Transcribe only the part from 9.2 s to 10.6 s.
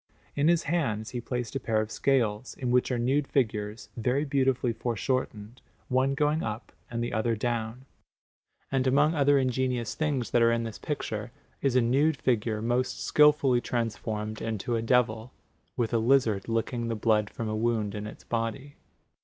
ingenious things that are